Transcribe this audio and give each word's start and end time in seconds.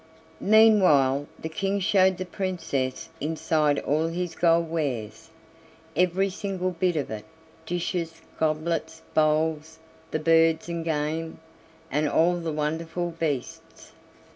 Meanwhile 0.39 1.27
the 1.37 1.47
King 1.47 1.79
showed 1.79 2.17
the 2.17 2.25
Princess 2.25 3.09
inside 3.19 3.77
all 3.77 4.07
his 4.07 4.33
gold 4.33 4.67
wares, 4.71 5.29
every 5.95 6.31
single 6.31 6.71
bit 6.71 6.95
of 6.95 7.11
it 7.11 7.25
dishes, 7.67 8.19
goblets, 8.39 9.03
bowls, 9.13 9.77
the 10.09 10.17
birds 10.17 10.67
and 10.67 10.83
game, 10.83 11.37
and 11.91 12.09
all 12.09 12.37
the 12.37 12.51
wonderful 12.51 13.11
beasts. 13.11 13.91